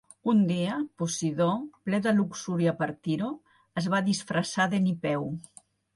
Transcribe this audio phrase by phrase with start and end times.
[0.31, 1.49] Un dia, Posidó,
[1.89, 3.29] ple de luxúria per Tiro,
[3.83, 5.29] es va disfressar d'Enipeu.